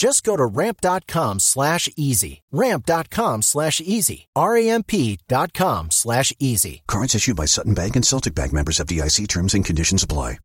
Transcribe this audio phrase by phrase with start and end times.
[0.00, 2.40] Just go to ramp.com slash easy.
[2.50, 4.28] Ramp.com slash easy.
[4.34, 6.80] R-A-M-P dot com slash easy.
[6.88, 10.38] Cards issued by Sutton Bank and Celtic Bank members of FDIC terms and conditions apply.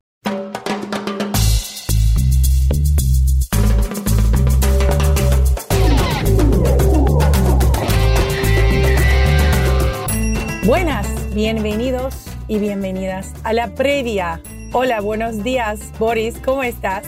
[10.66, 12.14] Buenas, bienvenidos
[12.50, 14.42] y bienvenidas a la previa.
[14.74, 17.06] Hola, buenos días, Boris, ¿cómo estás?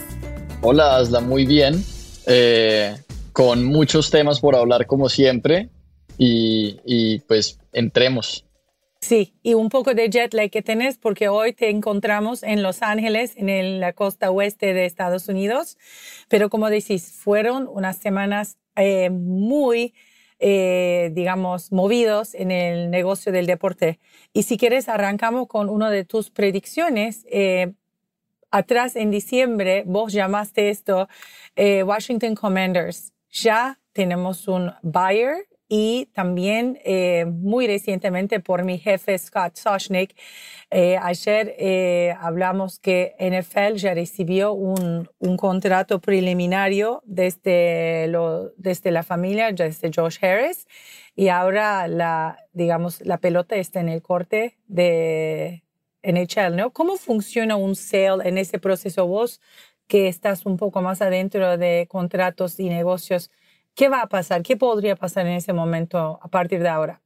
[0.62, 1.84] Hola, Asla, muy bien.
[2.28, 2.96] Eh,
[3.34, 5.70] con muchos temas por hablar como siempre
[6.18, 8.46] y, y, pues entremos.
[9.00, 12.82] Sí, y un poco de jet lag que tenés porque hoy te encontramos en Los
[12.82, 15.78] Ángeles, en la costa oeste de Estados Unidos,
[16.28, 19.94] pero como decís, fueron unas semanas eh, muy
[20.40, 24.00] eh, digamos, movidos en el negocio del deporte.
[24.34, 27.26] Y si quieres, arrancamos con una de tus predicciones.
[27.32, 27.74] Eh,
[28.52, 31.08] atrás en diciembre, vos llamaste esto
[31.56, 33.14] eh, Washington Commanders.
[33.30, 40.16] Ya tenemos un buyer y también eh, muy recientemente por mi jefe Scott Soshnick,
[40.70, 48.92] eh, ayer eh, hablamos que NFL ya recibió un, un contrato preliminario desde, lo, desde
[48.92, 50.68] la familia, desde Josh Harris,
[51.16, 55.64] y ahora la, digamos, la pelota está en el corte de
[56.08, 56.72] NHL, ¿no?
[56.72, 59.06] ¿Cómo funciona un sale en ese proceso?
[59.06, 59.42] Vos
[59.88, 63.30] que estás un poco más adentro de contratos y negocios,
[63.78, 64.42] ¿Qué va a pasar?
[64.42, 67.00] ¿Qué podría pasar en ese momento a partir de ahora?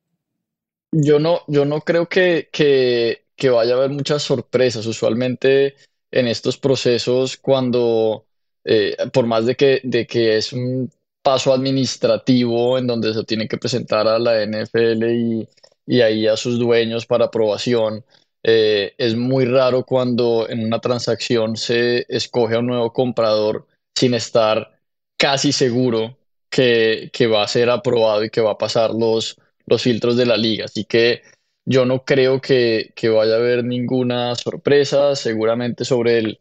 [0.93, 4.85] Yo no, yo no creo que, que, que vaya a haber muchas sorpresas.
[4.85, 5.75] Usualmente
[6.11, 8.25] en estos procesos, cuando,
[8.63, 10.89] eh, por más de que, de que es un
[11.21, 15.49] paso administrativo en donde se tiene que presentar a la NFL y,
[15.85, 18.05] y ahí a sus dueños para aprobación,
[18.43, 24.13] eh, es muy raro cuando en una transacción se escoge a un nuevo comprador sin
[24.13, 24.79] estar
[25.17, 26.17] casi seguro
[26.49, 30.37] que, va a ser aprobado y que va a pasar los, los filtros de la
[30.37, 30.65] liga.
[30.65, 31.21] Así que
[31.65, 35.15] yo no creo que, vaya a haber ninguna sorpresa.
[35.15, 36.39] Seguramente sobre el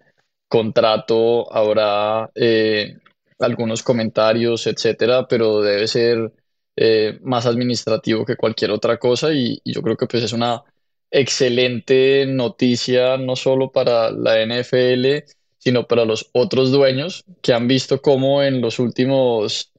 [0.49, 2.97] contrato habrá eh,
[3.39, 6.33] algunos comentarios, etcétera, pero debe ser
[6.77, 9.33] eh, más administrativo que cualquier otra cosa.
[9.33, 10.65] Y, y, yo creo que pues es una
[11.10, 15.25] excelente noticia no solo para la NFL,
[15.59, 19.72] sino para los otros dueños que han visto cómo en los últimos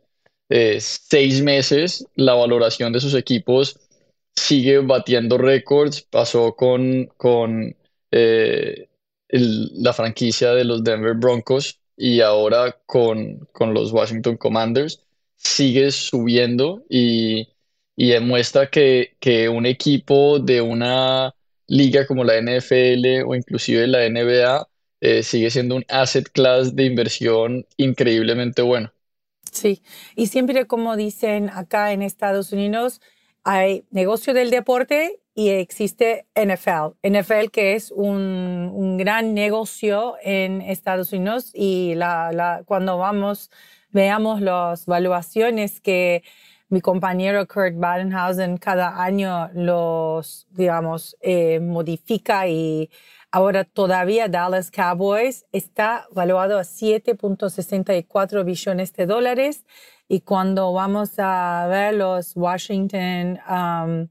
[0.49, 3.79] eh, seis meses la valoración de sus equipos
[4.35, 6.01] sigue batiendo récords.
[6.01, 7.75] Pasó con, con
[8.11, 8.89] eh,
[9.29, 15.03] la franquicia de los Denver Broncos y ahora con, con los Washington Commanders.
[15.37, 17.47] Sigue subiendo y,
[17.95, 21.33] y demuestra que, que un equipo de una
[21.67, 24.67] liga como la NFL o inclusive la NBA
[25.01, 28.91] eh, sigue siendo un asset class de inversión increíblemente bueno.
[29.51, 29.81] Sí,
[30.15, 33.01] y siempre como dicen acá en Estados Unidos,
[33.43, 36.97] hay negocio del deporte y existe NFL.
[37.03, 43.49] NFL que es un, un gran negocio en Estados Unidos y la, cuando vamos,
[43.89, 46.23] veamos las valuaciones que
[46.71, 52.89] mi compañero Kurt Badenhausen cada año los, digamos, eh, modifica y
[53.33, 59.63] Ahora todavía Dallas Cowboys está valuado a 7.64 billones de dólares.
[60.09, 64.09] Y cuando vamos a ver los Washington um,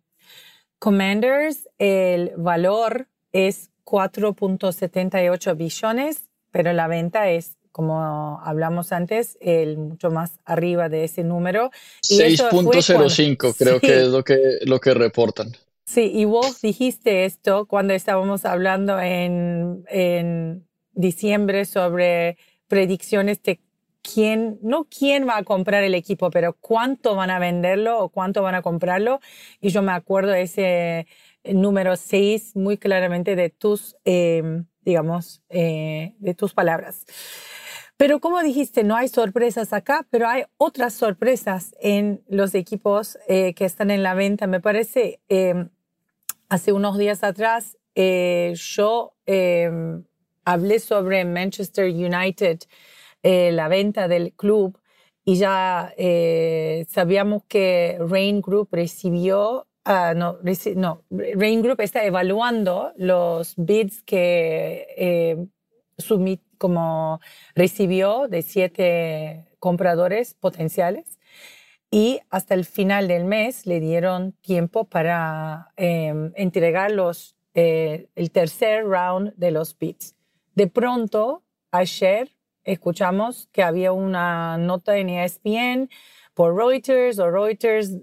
[0.78, 10.11] Commanders, el valor es 4.78 billones, pero la venta es, como hablamos antes, el mucho
[10.11, 11.70] más arriba de ese número.
[12.02, 15.52] 6.05 creo que es lo que, lo que reportan.
[15.87, 22.38] Sí, y vos dijiste esto cuando estábamos hablando en, en diciembre sobre
[22.69, 23.61] predicciones de
[24.02, 28.43] quién, no quién va a comprar el equipo, pero cuánto van a venderlo o cuánto
[28.43, 29.20] van a comprarlo.
[29.61, 31.06] Y yo me acuerdo ese
[31.44, 37.05] número 6 muy claramente de tus, em, digamos, eh, de tus palabras.
[38.00, 43.52] Pero como dijiste, no hay sorpresas acá, pero hay otras sorpresas en los equipos eh,
[43.52, 44.47] que están en la venta.
[44.47, 45.69] Me parece, em,
[46.49, 50.02] hace unos días atrás, eh, yo em,
[50.47, 52.61] hablé sobre Manchester United
[53.23, 54.79] eh, la venta del club
[55.23, 55.93] y ya
[56.88, 65.37] sabíamos que Rain Group recibió, uh, no, Rain Group está evaluando los bids que eh,
[66.58, 67.20] como
[67.55, 71.19] recibió de siete compradores potenciales
[71.91, 78.85] y hasta el final del mes le dieron tiempo para eh, entregar los, el tercer
[78.85, 80.14] round de los bids.
[80.55, 81.43] De pronto,
[81.73, 82.31] ayer
[82.64, 85.88] escuchamos que había una nota en ESPN
[86.35, 87.96] por Reuters o Reuters,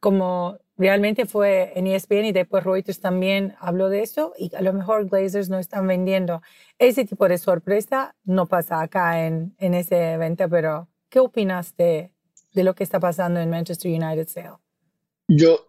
[0.00, 4.72] como realmente fue en ESPN y después Reuters también habló de eso y a lo
[4.72, 6.42] mejor Glazers no están vendiendo.
[6.78, 12.10] Ese tipo de sorpresa no pasa acá en, en ese evento, pero ¿qué opinas de,
[12.52, 14.56] de lo que está pasando en Manchester United Sale?
[15.28, 15.68] Yo,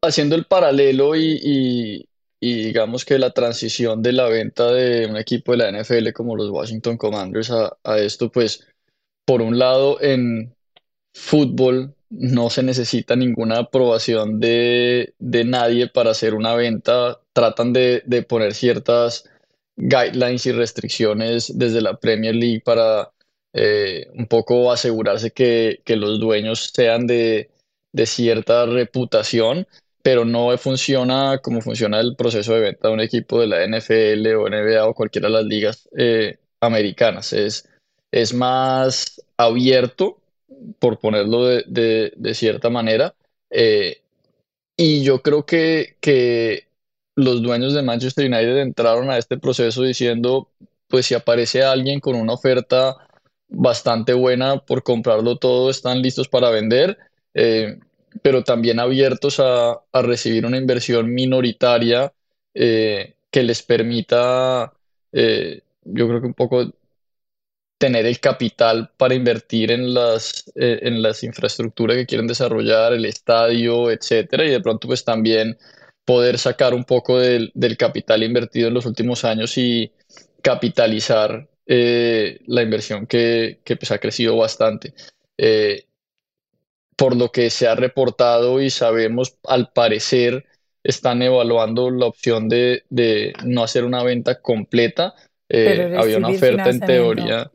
[0.00, 2.08] haciendo el paralelo y,
[2.46, 6.36] y digamos que la transición de la venta de un equipo de la NFL como
[6.36, 8.66] los Washington Commanders a, esto, pues
[9.24, 10.54] por un lado en
[11.14, 18.54] fútbol no se necesita ninguna aprobación de, nadie para hacer una venta, tratan de, poner
[18.54, 19.28] ciertas
[19.76, 23.12] guidelines y restricciones desde la Premier League para
[23.52, 27.50] eh, un poco asegurarse que, los dueños sean de,
[27.92, 29.66] de cierta reputación
[30.04, 34.26] pero no funciona como funciona el proceso de venta de un equipo de la NFL
[34.36, 37.32] o NBA o cualquiera de las ligas eh, americanas.
[37.32, 37.66] Es,
[38.12, 40.18] es más abierto,
[40.78, 43.14] por ponerlo de, cierta manera,
[43.50, 44.02] eh,
[44.76, 46.68] y yo creo que, que
[47.14, 50.50] los dueños de Manchester United entraron a este proceso diciendo,
[50.88, 52.96] pues si aparece alguien con una oferta
[53.48, 56.98] bastante buena por comprarlo todo, están listos para vender.
[57.34, 57.78] Eh,
[58.22, 62.12] pero también abiertos a, recibir una inversión minoritaria
[62.54, 64.72] eh, que les permita,
[65.12, 66.72] yo creo que un poco
[67.78, 73.04] tener el capital para invertir en las, eh, en las infraestructuras que quieren desarrollar, el
[73.04, 75.58] estadio, etcétera, y de pronto pues también
[76.04, 79.92] poder sacar un poco del, capital invertido en los últimos años y
[80.42, 84.92] capitalizar la inversión que, que pues, ha crecido bastante.
[86.96, 90.44] Por lo que se ha reportado y sabemos, al parecer
[90.84, 92.84] están evaluando la opción de,
[93.44, 95.14] no hacer una venta completa.
[95.48, 97.50] Eh, había una oferta en teoría,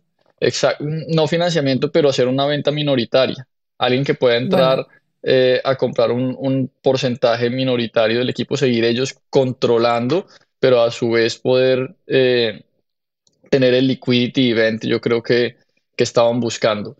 [0.80, 3.47] no financiamiento, pero hacer una venta minoritaria.
[3.77, 4.86] Alguien que pueda entrar
[5.24, 10.27] eh, a comprar un, porcentaje minoritario del equipo, seguir ellos controlando,
[10.59, 12.63] pero a su vez poder eh,
[13.50, 15.57] tener el liquidity event, yo creo que,
[15.95, 16.97] que estaban buscando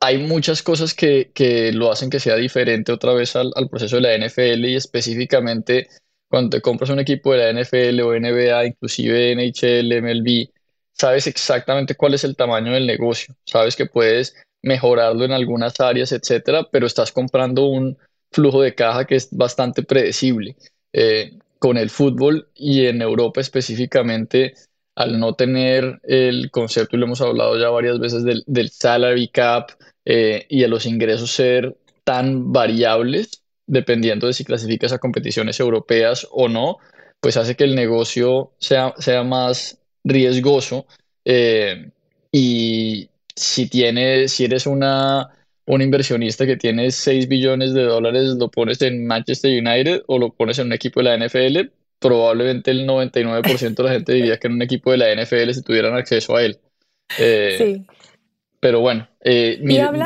[0.00, 1.30] hay muchas cosas que,
[1.72, 5.88] lo hacen que sea diferente otra vez al, proceso de la NFL y específicamente
[6.28, 10.50] cuando te compras un equipo de la NFL o NBA, inclusive NHL, MLB,
[10.98, 16.12] sabes exactamente cuál es el tamaño del negocio, sabes que puedes mejorarlo en algunas áreas,
[16.12, 17.96] etcétera, pero estás comprando un
[18.32, 20.56] flujo de caja que es bastante predecible.
[20.92, 24.54] Eh, con el fútbol y en Europa específicamente,
[24.94, 29.70] al no tener el concepto, y lo hemos hablado ya varias veces, del, salary cap
[30.04, 36.26] eh, y de los ingresos ser tan variables, dependiendo de si clasificas a competiciones europeas
[36.30, 36.78] o no,
[37.20, 40.86] pues hace que el negocio sea, sea más riesgoso.
[41.24, 41.90] Eh,
[42.32, 45.30] y si, tiene, si eres una,
[45.66, 50.30] un inversionista que tiene 6 billones de dólares, lo pones en Manchester United o lo
[50.30, 54.46] pones en un equipo de la NFL, probablemente el 99% de la gente diría que
[54.46, 56.58] en un equipo de la NFL si tuvieran acceso a él.
[57.18, 57.86] Eh, sí.
[58.60, 59.60] Pero bueno, eh,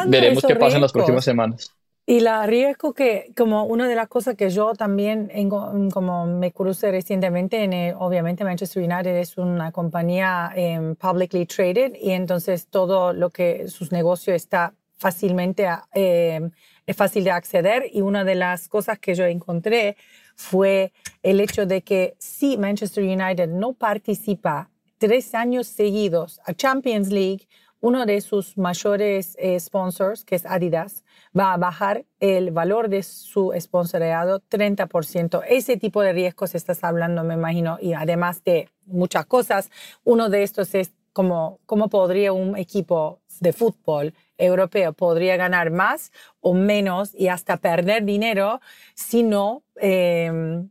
[0.08, 1.72] veremos qué pasa en las próximas semanas.
[2.12, 6.90] Y la riesgo que, como una de las cosas que yo también, como me crucé
[6.90, 13.30] recientemente, en obviamente Manchester United es una compañía em, publicly traded y entonces todo lo
[13.30, 16.50] que sus negocios está fácilmente, em,
[16.84, 19.96] es fácil de acceder y una de las cosas que yo encontré
[20.36, 20.92] fue
[21.22, 27.48] el hecho de que si Manchester United no participa tres años seguidos a Champions League,
[27.82, 31.04] uno de sus mayores eh, sponsors, que es Adidas,
[31.38, 35.42] va a bajar el valor de su sponsoreado 30%.
[35.48, 39.68] Ese tipo de riesgos estás hablando, me imagino, y además de muchas cosas,
[40.04, 46.12] uno de estos es cómo, cómo podría un equipo de fútbol europeo podría ganar más
[46.40, 48.60] o menos y hasta perder dinero
[48.94, 50.68] si no, em,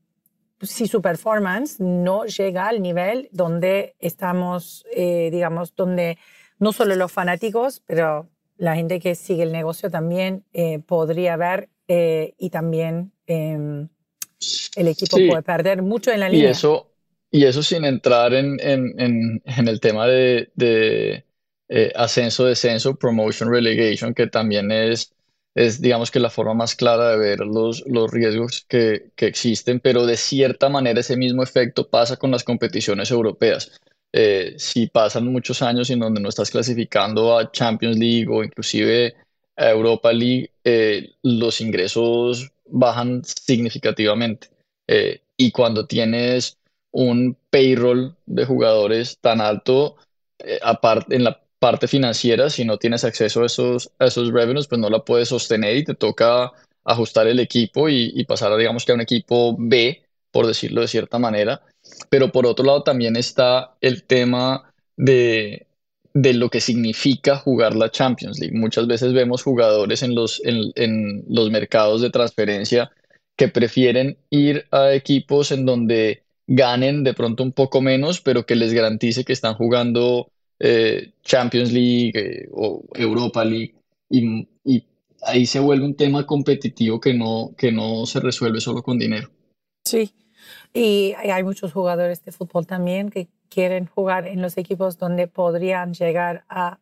[0.61, 6.17] si su performance no llega al nivel donde estamos, eh, digamos, donde
[6.61, 11.69] no solo los fanáticos, pero la gente que sigue el negocio también eh, podría ver
[11.87, 13.89] eh, y también em,
[14.75, 16.49] el equipo puede perder mucho en la línea.
[16.49, 16.91] Y eso,
[17.31, 18.59] y eso sin entrar en,
[19.43, 20.51] el tema de,
[21.67, 25.15] eh, ascenso, descenso, promotion, relegation, que también es,
[25.55, 29.79] es, digamos que la forma más clara de ver los, los riesgos que, que existen,
[29.79, 33.81] pero de cierta manera ese mismo efecto pasa con las competiciones europeas.
[34.13, 39.15] Eh, si pasan muchos años en donde no estás clasificando a Champions League o inclusive
[39.55, 44.49] a Europa League, eh, los ingresos bajan significativamente.
[44.87, 46.57] Eh, y cuando tienes
[46.91, 49.95] un payroll de jugadores tan alto,
[50.61, 54.81] aparte en la parte financiera, si no tienes acceso a esos, a esos revenues, pues
[54.81, 56.51] no la puedes sostener y te toca
[56.83, 60.87] ajustar el equipo y, y pasar, digamos que a un equipo B, por decirlo de
[60.87, 61.61] cierta manera
[62.09, 65.67] pero por otro lado también está el tema de,
[66.13, 68.57] lo que significa jugar la Champions League.
[68.57, 72.91] Muchas veces vemos jugadores en los, en, los mercados de transferencia
[73.35, 78.55] que prefieren ir a equipos en donde ganen de pronto un poco menos, pero que
[78.55, 83.75] les garantice que están jugando eh, Champions League eh, o Europa League.
[84.09, 84.83] Y, y,
[85.23, 89.29] ahí se vuelve un tema competitivo que no, que no se resuelve solo con dinero.
[89.85, 90.11] Sí,
[90.73, 95.93] y hay muchos jugadores de fútbol también que quieren jugar en los equipos donde podrían
[95.93, 96.79] llegar a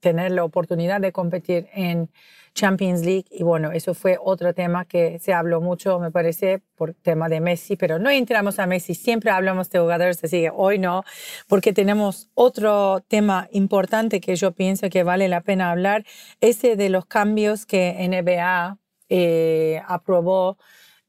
[0.00, 2.10] tener la oportunidad de competir en
[2.54, 3.24] Champions League.
[3.30, 7.40] Y bueno, eso fue otro tema que se habló mucho, me parece, por tema de
[7.40, 11.04] Messi, pero no entramos a Messi, siempre hablamos de jugadores, así que hoy no,
[11.48, 16.04] porque tenemos otro tema importante que yo pienso que vale la pena hablar,
[16.40, 20.58] ese de los cambios que NBA eh, aprobó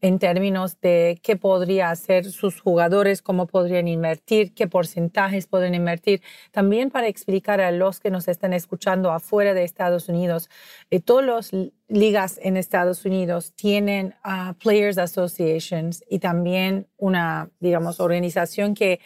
[0.03, 6.21] en términos de qué podría hacer sus jugadores, cómo podrían invertir, qué porcentajes pueden invertir.
[6.51, 10.49] También para explicar a los que nos están escuchando afuera de Estados Unidos,
[10.91, 18.01] eh, todas las ligas en Estados Unidos tienen uh, Players Associations y también una, digamos,
[18.01, 18.99] organización que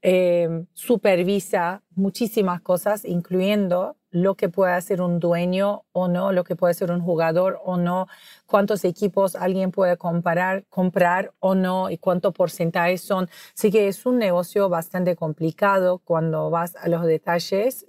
[0.00, 6.56] eh, supervisa muchísimas cosas, incluyendo lo que puede hacer un dueño o no, lo que
[6.56, 8.06] puede ser un jugador o no,
[8.46, 13.28] cuántos equipos alguien puede comprar o no y cuánto porcentaje son.
[13.56, 17.86] Así que es un negocio bastante complicado cuando vas a los detalles,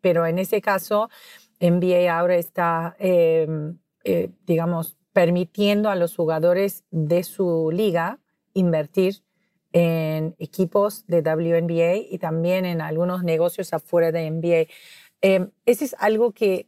[0.00, 1.10] pero en ese caso,
[1.60, 8.20] NBA ahora está, em, eh, digamos, permitiendo a los jugadores de su liga
[8.54, 9.22] invertir
[9.72, 14.66] en equipos de WNBA y también en algunos negocios afuera de NBA.
[15.22, 16.66] Eh, ese es algo que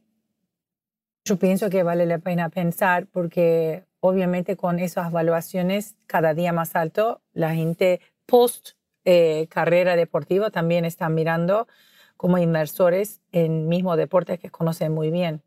[1.25, 6.75] yo pienso que vale la pena pensar porque obviamente con esas evaluaciones cada día más
[6.75, 8.71] alto, la gente post
[9.05, 11.69] eh, carrera deportiva también está mirando
[12.17, 15.43] como inversores en mismo deporte que conocen muy bien.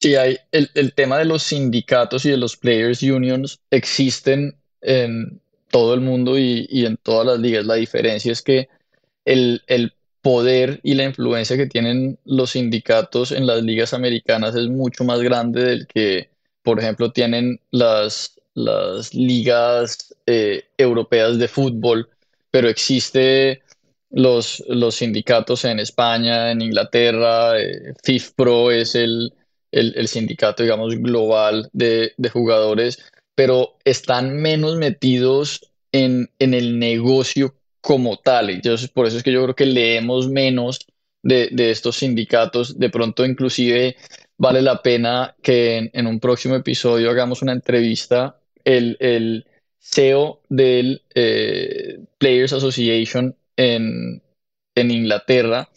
[0.00, 5.42] Sí, hay el, el, tema de los sindicatos y de los players unions existen en
[5.68, 7.66] todo el mundo y, y en todas las ligas.
[7.66, 8.70] La diferencia es que
[9.26, 14.68] el, el poder y la influencia que tienen los sindicatos en las ligas americanas es
[14.68, 16.30] mucho más grande del que,
[16.62, 22.08] por ejemplo, tienen las, las ligas eh, europeas de fútbol,
[22.50, 23.62] pero existe
[24.10, 29.32] los, los sindicatos en España, en Inglaterra, eh, FIFPro es el,
[29.72, 32.98] el, sindicato, digamos, global de, de, jugadores,
[33.34, 38.50] pero están menos metidos en, en el negocio como tal.
[38.50, 40.86] Entonces, por eso es que yo creo que leemos menos
[41.22, 42.78] de, estos sindicatos.
[42.78, 43.96] De pronto, inclusive,
[44.36, 48.38] vale la pena que en, un próximo episodio hagamos una entrevista.
[48.64, 49.46] El, el
[49.78, 54.22] CEO del eh, Players Association en,
[54.76, 55.68] Inglaterra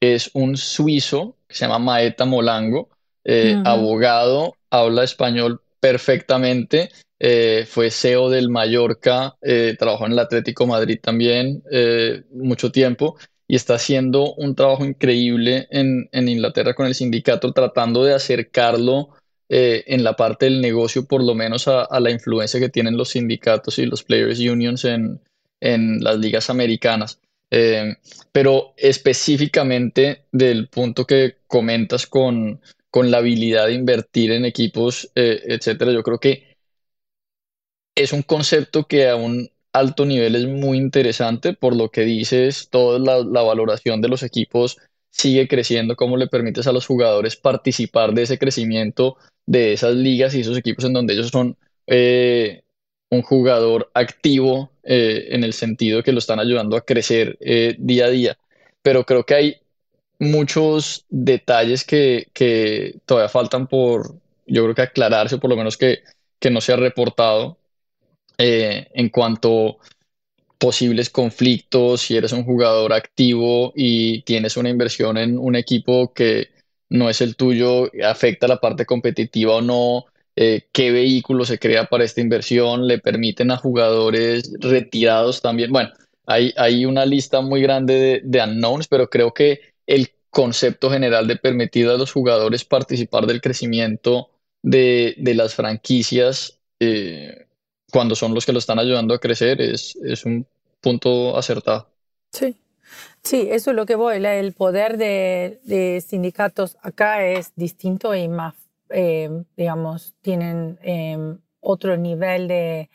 [0.00, 2.88] es un suizo que se llama Maeta Molango,
[3.24, 6.90] eh, abogado, habla español perfectamente
[7.20, 13.16] eh, fue CEO del Mallorca, eh, trabajó en el Atlético Madrid también eh, mucho tiempo
[13.48, 19.10] y está haciendo un trabajo increíble en, Inglaterra con el sindicato, tratando de acercarlo
[19.50, 23.78] en la parte del negocio, por lo menos a, la influencia que tienen los sindicatos
[23.78, 25.18] y los players unions en,
[25.60, 27.18] las ligas americanas.
[27.48, 32.60] Pero específicamente del punto que comentas con,
[32.90, 36.47] con la habilidad de invertir en equipos, etcétera, yo creo que
[37.98, 42.68] es un concepto que a un alto nivel es muy interesante por lo que dices,
[42.70, 44.78] toda la valoración de los equipos
[45.10, 50.34] sigue creciendo, cómo le permites a los jugadores participar de ese crecimiento de esas ligas
[50.34, 52.62] y esos equipos en donde ellos son eh,
[53.10, 58.06] un jugador activo eh, en el sentido que lo están ayudando a crecer eh, día
[58.06, 58.38] a día.
[58.82, 59.56] Pero creo que hay
[60.20, 64.14] muchos detalles que, que, todavía faltan por,
[64.46, 66.00] yo creo que aclararse, por lo menos que,
[66.38, 67.58] que no se ha reportado
[68.38, 69.78] en cuanto
[70.58, 76.48] posibles conflictos, si eres un jugador activo y tienes una inversión en un equipo que
[76.90, 81.86] no es el tuyo, afecta la parte competitiva o no, eh, qué vehículo se crea
[81.86, 85.72] para esta inversión, le permiten a jugadores retirados también.
[85.72, 85.90] Bueno,
[86.26, 91.36] hay, hay una lista muy grande de, unknowns, pero creo que el concepto general de
[91.36, 94.30] permitir a los jugadores participar del crecimiento
[94.62, 97.47] de, las franquicias eh,
[97.90, 100.46] cuando son los que lo están ayudando a crecer, es, es un
[100.80, 101.88] punto acertado.
[102.32, 102.56] Sí.
[103.22, 104.24] Sí, eso es lo que voy.
[104.24, 108.54] El poder de, sindicatos acá es distinto y más,
[108.90, 112.90] eh, digamos, tienen em, otro nivel de,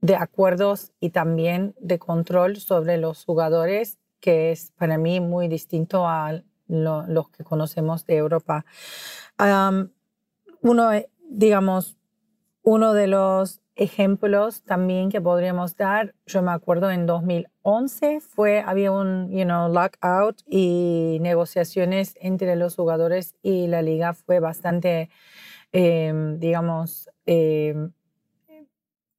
[0.00, 6.08] de, acuerdos y también de control sobre los jugadores, que es para mí muy distinto
[6.08, 8.64] a los que conocemos de Europa.
[10.60, 10.90] uno,
[11.28, 11.96] digamos,
[12.62, 18.90] uno de los ejemplos también que podríamos dar, yo me acuerdo en 2011 fue, había
[18.90, 25.10] un, you know, lockout y negociaciones entre los jugadores y la liga fue bastante,
[25.72, 27.92] em, digamos, em,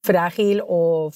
[0.02, 1.12] frágil o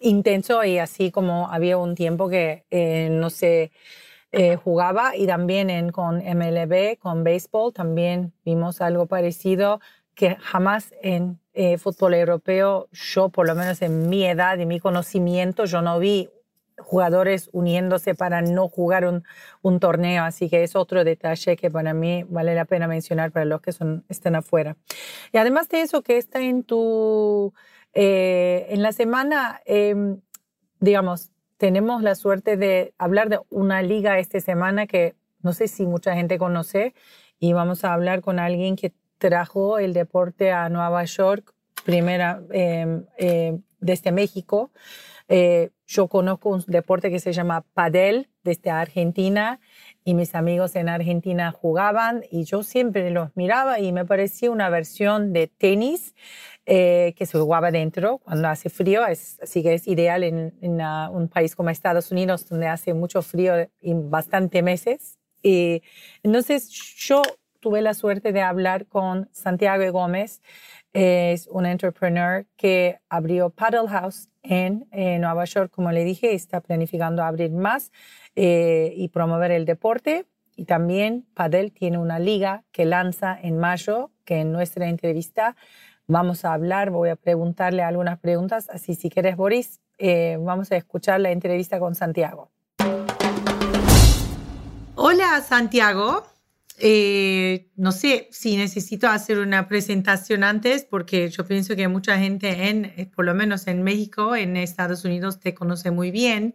[0.00, 3.72] intenso y así como había un tiempo que eh, no se
[4.32, 9.80] eh, jugaba y también en, con MLB, con béisbol, también vimos algo parecido
[10.14, 14.80] que jamás en eh, fútbol europeo, yo por lo menos en mi edad y mi
[14.80, 16.28] conocimiento, yo no vi
[16.78, 19.22] jugadores uniéndose para no jugar un,
[19.62, 23.44] un, torneo, así que es otro detalle que para mí vale la pena mencionar para
[23.44, 24.76] los que son, están afuera.
[25.32, 27.54] Y además de eso que está en tu,
[27.92, 30.20] eh, en la semana, em,
[30.80, 35.86] digamos, tenemos la suerte de hablar de una liga esta semana que no sé si
[35.86, 36.94] mucha gente conoce
[37.38, 38.92] y vamos a hablar con alguien que
[39.24, 44.70] trajo el deporte a Nueva York, primera em, em, desde México.
[45.28, 49.60] Eh, yo conozco un deporte que se llama padel desde Argentina
[50.04, 54.68] y mis amigos en Argentina jugaban y yo siempre los miraba y me parecía una
[54.68, 56.14] versión de tenis
[56.66, 61.28] eh, que se jugaba dentro cuando hace frío, es, así que es ideal en, un
[61.28, 65.18] país como Estados Unidos donde hace mucho frío y bastante meses.
[65.42, 65.82] Y
[66.22, 67.22] entonces yo
[67.64, 70.42] tuve la suerte de hablar con Santiago Gómez,
[70.92, 77.22] es un entrepreneur que abrió Paddle House en, Nueva York, como le dije, está planificando
[77.22, 77.90] abrir más
[78.36, 80.26] eh, y promover el deporte.
[80.56, 85.56] Y también Paddle tiene una liga que lanza en mayo, que en nuestra entrevista
[86.06, 90.76] vamos a hablar, voy a preguntarle algunas preguntas, así si quieres, Boris, eh, vamos a
[90.76, 92.50] escuchar la entrevista con Santiago.
[94.96, 96.33] Hola, Santiago.
[96.78, 102.68] Eh, no sé si necesito hacer una presentación antes, porque yo pienso que mucha gente,
[102.68, 106.54] en, eh, por lo menos en México, en Estados Unidos, te conoce muy bien,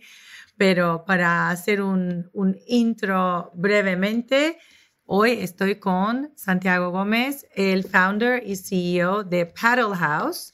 [0.58, 2.30] pero para hacer un,
[2.68, 4.58] intro brevemente,
[5.06, 10.54] hoy estoy con Santiago Gómez, el founder y CEO de Paddle House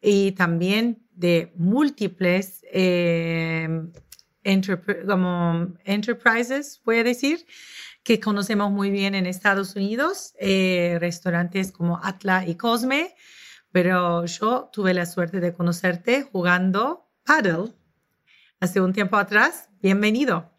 [0.00, 3.68] y también de múltiples eh,
[5.06, 7.44] como enterprises, voy a decir
[8.10, 13.14] que conocemos muy bien en Estados Unidos, eh, restaurantes como Atla y Cosme,
[13.70, 17.72] pero yo tuve la suerte de conocerte jugando paddle
[18.58, 19.68] hace un tiempo atrás.
[19.80, 20.50] Bienvenido.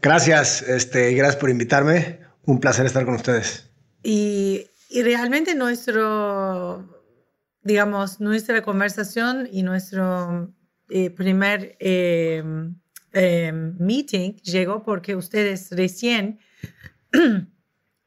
[0.00, 2.20] Gracias, este, gracias por invitarme.
[2.44, 3.68] Un placer estar con ustedes.
[4.04, 7.02] Y, y realmente nuestro,
[7.64, 10.54] digamos, nuestra conversación y nuestro
[10.90, 12.40] eh, primer eh,
[13.80, 16.38] meeting llegó porque ustedes recién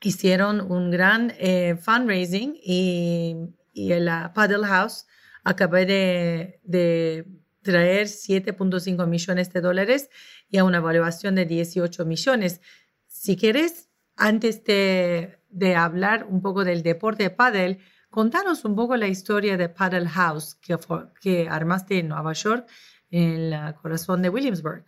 [0.01, 3.35] hicieron un gran eh, fundraising y,
[3.73, 5.05] y la Paddle House
[5.43, 7.25] acabé de, de
[7.61, 10.09] traer 7.5 millones de dólares
[10.49, 12.61] y a una evaluación de 18 millones.
[13.07, 18.95] Si quieres, antes de, de hablar un poco del deporte de pádel, contanos un poco
[18.97, 20.77] la historia de Paddle House que,
[21.19, 22.67] que armaste en Nueva York,
[23.09, 24.85] en el corazón de Williamsburg.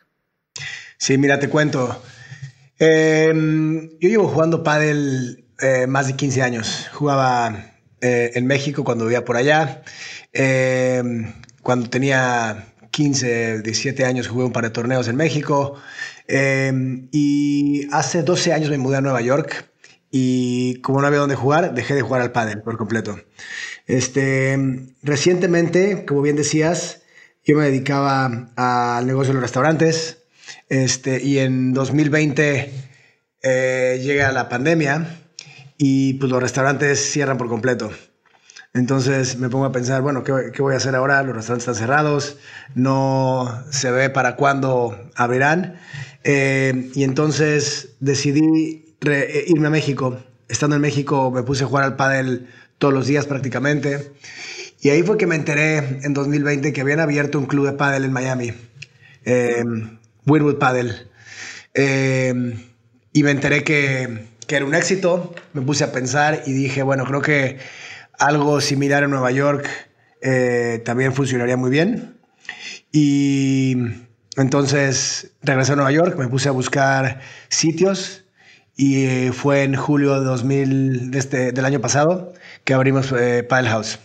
[0.98, 2.02] Sí, mira, te cuento.
[2.80, 6.90] Em, yo llevo jugando pádel eh, más de 15 años.
[6.94, 9.84] Jugaba eh, en México cuando vivía por allá.
[10.34, 15.76] Em, cuando tenía 15, 17 años jugué un par de torneos en México.
[16.28, 19.72] Em, y hace 12 años me mudé a Nueva York
[20.12, 23.20] y como no había dónde jugar, dejé de jugar al pádel por completo.
[23.88, 24.58] Este,
[25.04, 27.02] recientemente, como bien decías,
[27.44, 30.17] yo me dedicaba al negocio de los restaurantes
[30.70, 32.72] este, y en 2020
[33.44, 35.22] eh, llega la pandemia
[35.78, 37.92] y pues los restaurantes cierran por completo.
[38.74, 41.24] Entonces me pongo a pensar, bueno, ¿qué, ¿qué, voy a hacer ahora?
[41.24, 42.38] Los restaurantes están cerrados,
[42.76, 45.80] no se ve para cuándo abrirán.
[46.24, 50.20] Eh, y entonces decidí eh, irme a México.
[50.50, 54.12] Estando en México me puse a jugar al pádel todos los días prácticamente.
[54.82, 58.04] Y ahí fue que me enteré en 2020 que habían abierto un club de pádel
[58.04, 58.54] en Miami,
[60.28, 60.94] Winwood Paddle.
[61.74, 62.34] Eh,
[63.14, 65.34] y me enteré que, que, era un éxito.
[65.54, 67.58] Me puse a pensar y dije, bueno, creo que
[68.20, 69.68] algo similar en Nueva York
[70.22, 72.18] eh, también funcionaría muy bien.
[72.92, 73.76] Y
[74.36, 78.26] entonces regresé a Nueva York, me puse a buscar sitios
[78.76, 83.44] y eh, fue en julio de 2000, de este, del año pasado que abrimos eh,
[83.44, 84.00] Paddle House.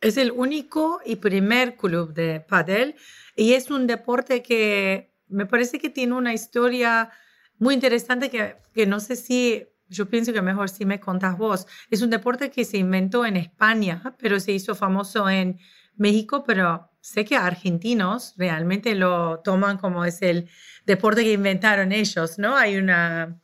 [0.00, 2.96] Es el único y primer club de paddle
[3.36, 7.10] y es un deporte que me parece que tiene una historia
[7.58, 11.66] muy interesante que, que no sé si, yo pienso que mejor si me contas vos.
[11.90, 15.58] Es un deporte que se inventó en España, pero se hizo famoso en
[15.96, 20.48] México, pero sé que argentinos realmente lo toman como es el
[20.86, 22.56] deporte que inventaron ellos, ¿no?
[22.56, 23.42] Hay una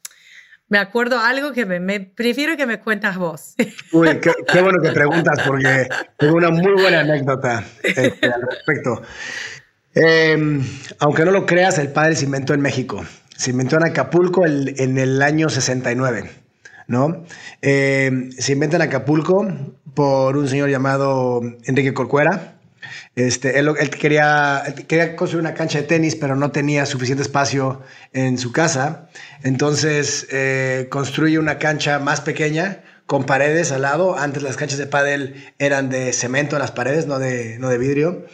[0.69, 3.55] me acuerdo algo que me, prefiero que me cuentas vos.
[3.93, 9.03] Uy, qué, bueno que preguntas porque tengo una muy buena anécdota este, al respecto.
[10.01, 10.63] Em,
[11.01, 13.05] aunque no lo creas, el padre se inventó en México.
[13.37, 16.31] Se inventó en Acapulco en el año 69,
[16.87, 17.25] ¿no?
[17.61, 19.45] Em, se inventa en Acapulco
[19.95, 22.59] por un señor llamado Enrique Corcuera,
[23.17, 27.83] este, él, quería, quería, construir una cancha de tenis, pero no tenía suficiente espacio
[28.13, 29.09] en su casa.
[29.43, 34.19] Entonces eh, construye una cancha más pequeña con paredes al lado.
[34.19, 38.27] Antes las canchas de pádel eran de cemento las paredes, no de, no de vidrio.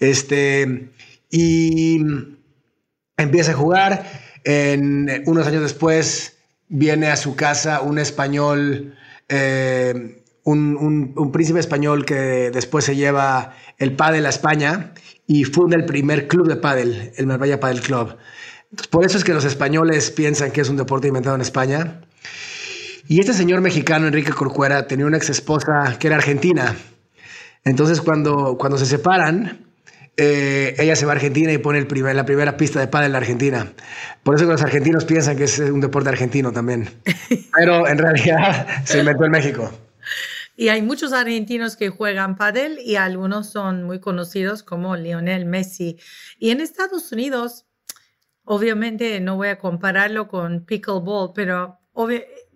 [0.00, 0.90] Este,
[1.30, 2.00] y
[3.18, 4.06] empieza a jugar.
[4.42, 8.96] En, unos años después viene a su casa un español.
[9.28, 14.94] Eh, un, príncipe español que después se lleva el pádel a España
[15.26, 18.16] y funda el primer club de pádel, el Marbella Padel Club.
[18.90, 22.00] por eso es que los españoles piensan que es un deporte inventado en España.
[23.06, 26.74] Y este señor mexicano, Enrique Corcuera, tenía una ex esposa que era argentina.
[27.64, 29.64] Entonces, cuando, cuando se separan,
[30.16, 33.06] eh, ella se va a Argentina y pone el primer, la primera pista de pádel
[33.06, 33.72] en la Argentina.
[34.22, 36.88] Por eso que los argentinos piensan que es un deporte argentino también.
[37.56, 39.70] Pero en realidad se inventó en México.
[40.56, 45.98] Y hay muchos argentinos que juegan pádel y algunos son muy conocidos como Lionel Messi.
[46.38, 47.66] Y en Estados Unidos,
[48.44, 51.80] obviamente no voy a compararlo con pickleball, pero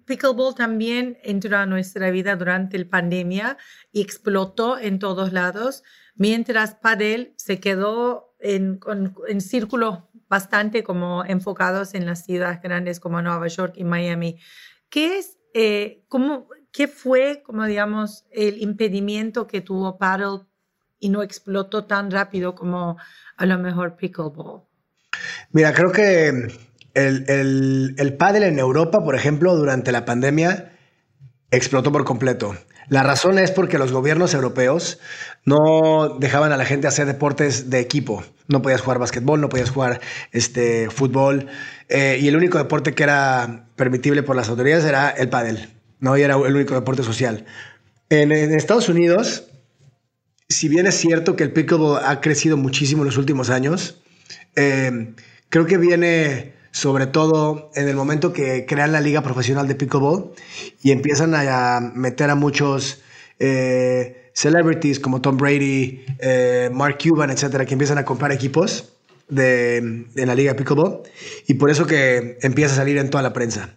[0.09, 3.59] pickleball también entró a nuestra vida durante la pandemia
[3.93, 5.85] y explotó en todos lados,
[6.17, 8.81] mientras pádel se quedó en,
[9.29, 14.39] en círculos bastante como enfocados en las ciudades grandes como Nueva York y Miami.
[14.89, 20.47] ¿Qué es, eh, cómo, ¿Qué fue, como digamos, el impedimento que tuvo paddle
[20.99, 22.97] y no explotó tan rápido como
[23.37, 24.63] a lo mejor pickleball?
[25.51, 26.49] Mira, creo que
[26.99, 30.73] el, el, el paddle en Europa, por ejemplo, durante la pandemia,
[31.51, 32.57] explotó por completo.
[32.89, 34.99] La razón es porque los gobiernos europeos
[35.45, 38.25] no dejaban a la gente hacer deportes de equipo.
[38.47, 40.01] No podías jugar básquetbol, no podías jugar
[40.33, 41.49] este, fútbol.
[41.91, 45.69] Eh, y el único deporte que era permitible por las autoridades era el pádel.
[46.01, 46.17] ¿no?
[46.17, 47.45] Y era el único deporte social.
[48.09, 49.45] En, Estados Unidos,
[50.49, 54.01] si bien es cierto que el pickleball ha crecido muchísimo en los últimos años,
[54.57, 55.13] eh,
[55.51, 60.31] creo que viene sobre todo en el momento que crean la liga profesional de pickleball
[60.81, 63.03] y empiezan a, meter a muchos
[63.41, 68.93] eh, celebrities como Tom Brady, eh, Mark Cuban, etcétera, que empiezan a comprar equipos
[69.29, 71.03] de, de, la liga de pickleball
[71.49, 73.75] y por eso que empieza a salir en toda la prensa.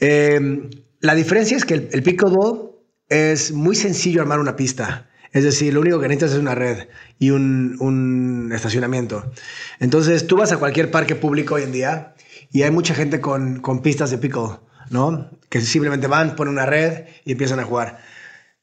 [0.00, 2.72] La diferencia es que el, pickleball
[3.08, 5.08] es muy sencillo armar una pista.
[5.32, 6.88] Es decir, lo único que necesitas es una red
[7.20, 9.30] y un, estacionamiento.
[9.78, 12.14] Entonces, tú vas a cualquier parque público hoy en día
[12.54, 15.28] y hay mucha gente con, pistas de pickle, ¿no?
[15.48, 17.98] que simplemente van, ponen una red y empiezan a jugar.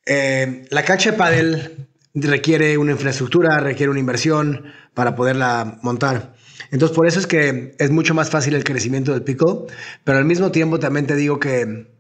[0.06, 6.36] Eh, la cancha de pádel requiere una infraestructura, requiere una inversión para poderla montar.
[6.72, 9.68] Entonces, por eso es que es mucho más fácil el crecimiento del pico,
[10.06, 11.92] pero al mismo tiempo también te digo que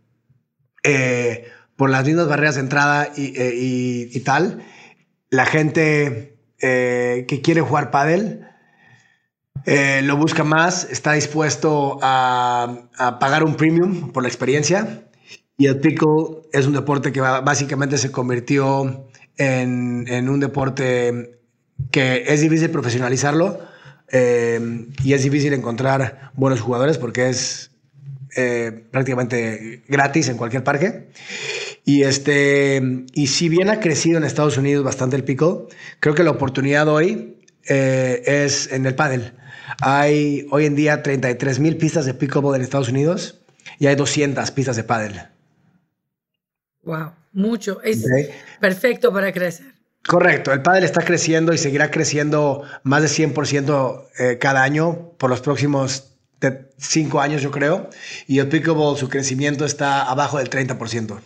[0.83, 4.63] eh, por las mismas barreras de entrada y, eh, tal,
[5.29, 8.45] la gente que quiere jugar pádel
[9.65, 15.05] lo busca más, está dispuesto a, pagar un premium por la experiencia
[15.57, 21.39] y el pico es un deporte que básicamente se convirtió en, un deporte
[21.91, 23.59] que es difícil profesionalizarlo
[24.11, 27.71] eh, y es difícil encontrar buenos jugadores porque es
[28.35, 31.09] eh, prácticamente gratis en cualquier parque.
[31.83, 32.81] Y, este,
[33.13, 35.67] y si bien ha crecido en Estados Unidos bastante el pico,
[35.99, 39.33] creo que la oportunidad hoy eh, es en el pádel.
[39.81, 43.41] Hay hoy en día 33 mil pistas de pickleball en Estados Unidos
[43.79, 45.21] y hay 200 pistas de pádel.
[46.83, 47.81] Wow, mucho.
[47.83, 48.03] Es
[48.59, 49.67] perfecto para crecer.
[50.07, 55.29] Correcto, el pádel está creciendo y seguirá creciendo más de 100% eh, cada año por
[55.29, 56.11] los próximos
[56.77, 57.89] cinco años, yo creo.
[58.27, 61.19] Y el pickleball, su crecimiento está abajo del 30%.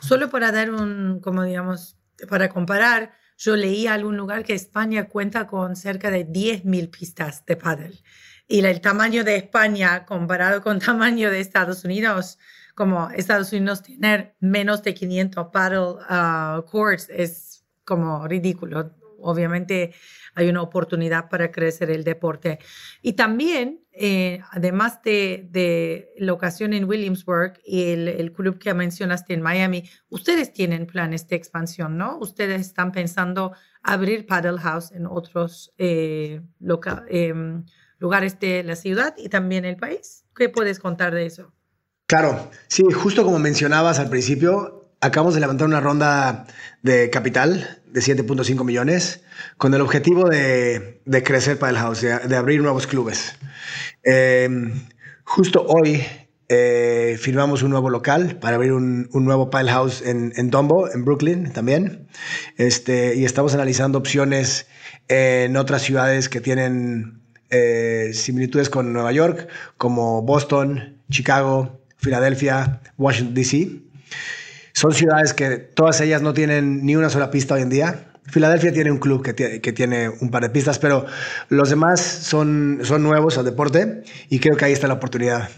[0.00, 1.96] Solo para dar un, como digamos,
[2.28, 7.44] para comparar, yo leí a algún lugar que España cuenta con cerca de 10.000 pistas
[7.46, 8.02] de pádel.
[8.48, 12.38] Y el tamaño de España comparado con el tamaño de Estados Unidos,
[12.74, 18.94] como Estados Unidos tener menos de 500 paddle uh, courts es como ridículo.
[19.20, 19.94] Obviamente
[20.34, 22.58] hay una oportunidad para crecer el deporte.
[23.00, 29.40] Y también, eh, además de, de locación en Williamsburg y el, club que mencionaste en
[29.40, 32.18] Miami, ustedes tienen planes de expansión, ¿no?
[32.18, 36.42] Ustedes están pensando abrir paddle house en otros eh,
[37.08, 37.64] em,
[37.98, 40.24] lugares de la ciudad y también el país.
[40.34, 41.52] ¿Qué puedes contar de eso?
[42.06, 46.46] Claro, sí, justo como mencionabas al principio, acabamos de levantar una ronda
[46.82, 49.22] de capital de 7.5 millones
[49.56, 53.34] con el objetivo de, crecer el house, de, abrir nuevos clubes.
[54.08, 54.72] Em,
[55.24, 56.00] justo hoy
[56.48, 61.04] eh, firmamos un nuevo local para abrir un, nuevo Pile House en, en Dumbo, en
[61.04, 62.06] Brooklyn también.
[62.56, 64.68] Este, y estamos analizando opciones
[65.08, 73.34] en otras ciudades que tienen eh, similitudes con Nueva York, como Boston, Chicago, Filadelfia, Washington,
[73.34, 73.80] D.C.
[74.72, 78.12] Son ciudades que todas ellas no tienen ni una sola pista hoy en día.
[78.28, 81.06] Filadelfia tiene un club que tiene, un par de pistas, pero
[81.48, 85.48] los demás son, son nuevos al deporte y creo que ahí está la oportunidad.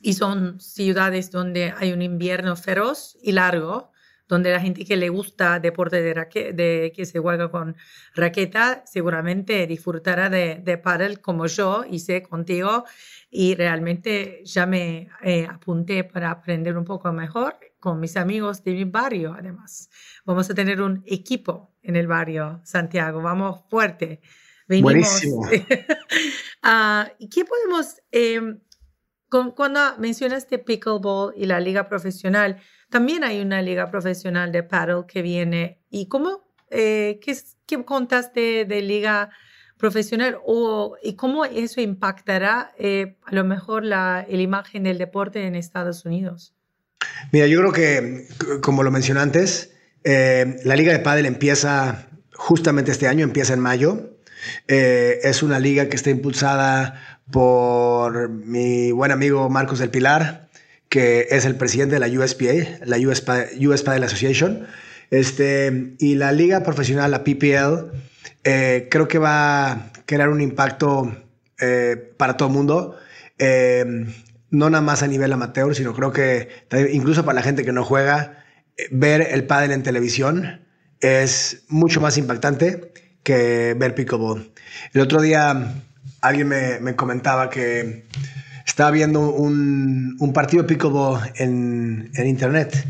[0.00, 3.90] Y son ciudades donde hay un invierno feroz y largo,
[4.28, 7.76] donde la gente que le gusta deporte de, de que se juega con
[8.14, 12.84] raqueta seguramente disfrutará de, de paddle como yo hice contigo
[13.30, 18.72] y realmente ya me eh, apunté para aprender un poco mejor con mis amigos de
[18.72, 19.90] mi barrio, además.
[20.24, 24.20] Vamos a tener un equipo en el barrio Santiago, vamos fuerte.
[24.68, 25.48] Buenísimo.
[26.60, 28.58] Ah, ¿Y qué podemos, em,
[29.28, 32.60] cuando mencionaste pickleball y la liga profesional,
[32.90, 35.84] también hay una liga profesional de paddle que viene.
[35.88, 39.30] ¿Y cómo, eh, qué, qué contaste de liga
[39.78, 45.46] profesional o, y cómo eso impactará eh, a lo mejor la, la, imagen del deporte
[45.46, 46.57] en Estados Unidos?
[47.32, 48.26] Mira, yo creo que,
[48.60, 49.70] como lo mencioné antes,
[50.04, 54.16] eh, la Liga de Pádel empieza justamente este año, empieza en mayo.
[54.68, 60.48] Eh, es una liga que está impulsada por mi buen amigo Marcos del Pilar,
[60.88, 63.24] que es el presidente de la USPA, la US,
[63.60, 64.66] US Padel Association.
[65.10, 67.90] Este, y la liga profesional, la PPL,
[68.44, 71.14] eh, creo que va a crear un impacto
[72.16, 72.96] para todo el mundo.
[74.48, 76.48] Eh, no nada más a nivel amateur, sino creo que
[76.92, 78.44] incluso para la gente que no juega,
[78.90, 80.60] ver el pádel en televisión
[81.00, 84.50] es mucho más impactante que ver pickleball.
[84.92, 85.74] El otro día
[86.20, 88.06] alguien me, comentaba que
[88.66, 92.86] estaba viendo un, partido de pickleball en, en, internet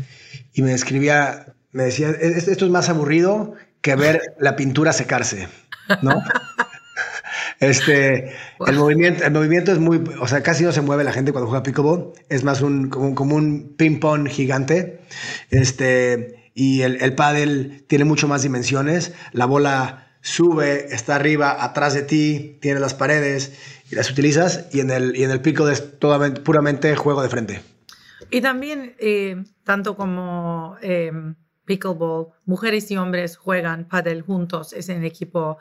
[0.53, 5.47] y me escribía, me decía, esto es más aburrido que ver la pintura secarse,
[6.01, 6.21] ¿no?
[7.59, 8.31] Este,
[8.65, 11.49] el, movimiento, el movimiento es muy, o sea, casi no se mueve la gente cuando
[11.49, 15.01] juega pickleball, es más un, como, un ping-pong gigante,
[15.49, 21.93] este, y el, el pádel tiene mucho más dimensiones, la bola sube, está arriba, atrás
[21.93, 23.53] de ti, tiene las paredes
[23.91, 27.61] y las utilizas, y en el, y en el pico es puramente juego de frente.
[28.31, 30.77] Y también, eh, tanto como...
[30.81, 31.11] Eh,
[31.69, 35.59] pickleball, mujeres y hombres juegan paddle juntos, es en equipo.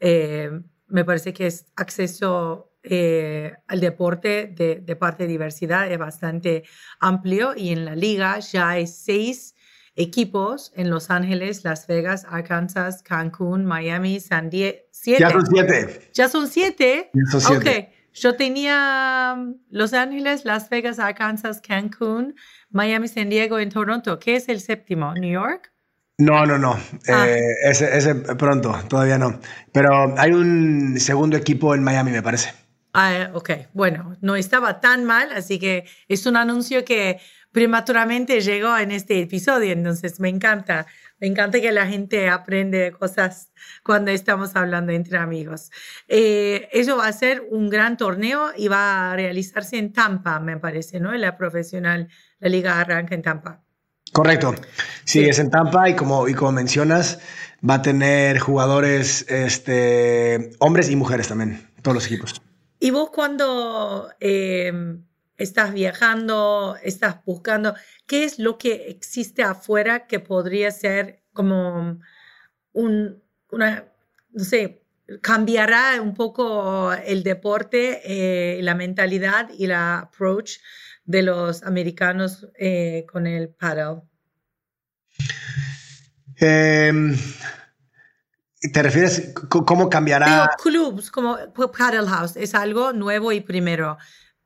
[0.00, 0.50] Eh,
[0.90, 6.64] me parece que es acceso eh, el deporte de, de, parte de diversidad es bastante
[6.98, 9.54] amplio y en la liga ya hay seis
[9.96, 14.78] equipos en Los Ángeles, Las Vegas, Arkansas, Cancún, Miami, San Diego.
[14.90, 15.20] Siete.
[15.20, 16.10] Ya son siete.
[16.12, 17.10] ¿Ya son siete?
[17.12, 17.88] Ya son siete.
[17.90, 17.94] Ok.
[18.12, 22.34] Yo tenía um, Los Ángeles, Las Vegas, Arkansas, Cancún,
[22.70, 24.18] Miami, San Diego en Toronto.
[24.18, 25.14] ¿Qué es el séptimo?
[25.14, 25.72] ¿New York?
[26.20, 26.78] No, no, no.
[27.08, 27.26] Ah.
[27.26, 29.40] Eh, ese, ese, pronto, todavía no.
[29.72, 32.52] Pero hay un segundo equipo en Miami, me parece.
[32.92, 33.50] Ah, ok.
[33.72, 37.20] Bueno, no estaba tan mal, así que es un anuncio que
[37.52, 40.86] prematuramente llegó en este episodio, entonces me encanta.
[41.20, 43.52] Me encanta que la gente aprende cosas
[43.82, 45.70] cuando estamos hablando entre amigos.
[46.08, 50.58] Eh, eso va a ser un gran torneo y va a realizarse en Tampa, me
[50.58, 51.12] parece, ¿no?
[51.12, 52.08] La profesional,
[52.40, 53.62] la liga arranca en Tampa.
[54.20, 54.54] Correcto.
[55.04, 57.20] Sí, es en Tampa y como, y como mencionas,
[57.66, 62.42] va a tener jugadores, este, hombres y mujeres también, todos los equipos.
[62.78, 65.02] ¿Y vos cuando em,
[65.38, 67.74] estás viajando, estás buscando,
[68.06, 71.98] qué es lo que existe afuera que podría ser como
[72.74, 73.86] un, una,
[74.32, 74.82] no sé,
[75.22, 80.58] cambiará un poco el deporte, eh, la mentalidad y la approach
[81.06, 84.09] de los americanos eh, con el paddle?
[86.40, 87.16] Em,
[88.72, 90.50] ¿Te refieres cómo cambiará?
[90.62, 93.96] clubs como Paddle House es algo nuevo y primero.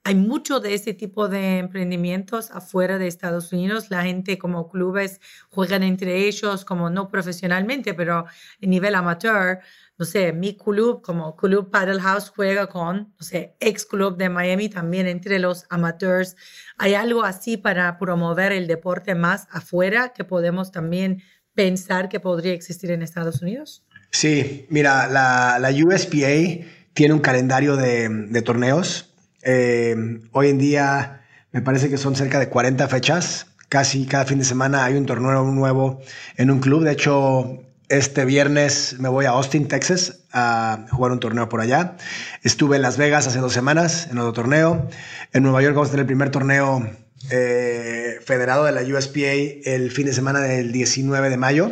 [0.05, 3.91] Hay mucho de ese tipo de emprendimientos afuera de Estados Unidos.
[3.91, 8.27] La gente como clubes juegan entre ellos, como no profesionalmente, pero a
[8.61, 9.61] nivel amateur
[9.97, 14.29] no sé, mi club como Club Paddle House juega con, no sé, ex club de
[14.29, 16.37] Miami también entre los amateurs.
[16.79, 21.23] ¿Hay algo así para promover el deporte más afuera que podemos también
[21.55, 23.83] pensar que podría existir en Estados Unidos?
[24.11, 26.65] Sí, mira, la, la USPA
[26.95, 29.13] tiene un calendario de, torneos.
[29.43, 29.97] Eh,
[30.33, 33.49] hoy en día me parece que son cerca de 40 fechas.
[33.69, 36.01] Casi cada fin de semana hay un torneo nuevo
[36.37, 36.85] en un club.
[36.85, 41.97] De hecho, este viernes me voy a Austin, Texas, a jugar un torneo por allá.
[42.43, 44.89] Estuve en Las Vegas hace dos semanas en otro torneo.
[45.33, 46.89] En Nueva York vamos a tener el primer torneo
[47.31, 49.33] eh, federado de la USPA
[49.65, 51.71] el fin de semana del 19 de mayo.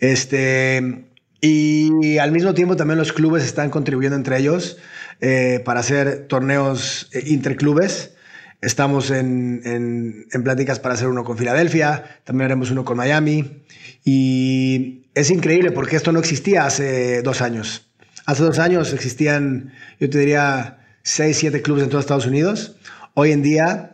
[0.00, 1.04] Este,
[1.40, 4.78] y al mismo tiempo también los clubes están contribuyendo entre ellos
[5.20, 8.14] eh, para hacer torneos eh, interclubes.
[8.60, 13.64] Estamos en, en, en, pláticas para hacer uno con Filadelfia, también haremos uno con Miami.
[14.04, 17.88] Y es increíble porque esto no existía hace dos años.
[18.24, 22.76] Hace dos años existían, yo te diría, seis, siete clubes en todo Estados Unidos.
[23.14, 23.91] Hoy en día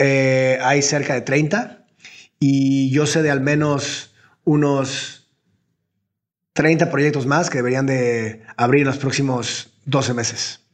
[0.00, 1.86] eh, hay cerca de 30
[2.38, 5.30] y yo sé de al menos unos
[6.54, 10.66] 30 proyectos más que deberían de abrir en los próximos 12 meses.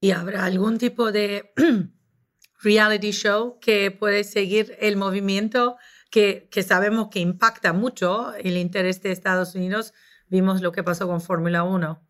[0.00, 1.52] ¿Y habrá algún tipo de
[2.62, 5.76] reality show que puede seguir el movimiento
[6.12, 9.94] que, sabemos que impacta mucho el interés de Estados Unidos.
[10.28, 12.00] Vimos lo que pasó con Fórmula 1.